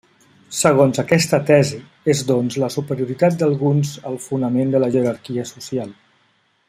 Segons 0.59 1.01
aquesta 1.01 1.39
tesi, 1.49 1.81
és 2.13 2.23
doncs 2.31 2.57
la 2.63 2.69
superioritat 2.77 3.37
d'alguns 3.43 3.93
el 4.13 4.19
fonament 4.29 4.75
de 4.77 4.83
la 4.85 4.91
jerarquia 4.97 5.45
social. 5.55 5.95